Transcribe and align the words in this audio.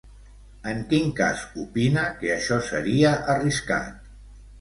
En 0.69 0.79
quin 0.93 1.11
cas 1.19 1.43
opina 1.63 2.05
que 2.21 2.31
això 2.37 2.57
seria 2.71 3.13
arriscat? 3.35 4.09